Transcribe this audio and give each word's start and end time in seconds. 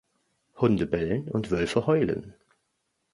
Hunde 0.55 0.87
bellen 0.87 1.29
und 1.29 1.51
Wölfe 1.51 1.85
heulen. 1.85 2.33